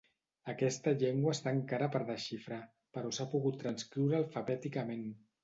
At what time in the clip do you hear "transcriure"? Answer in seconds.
3.67-4.21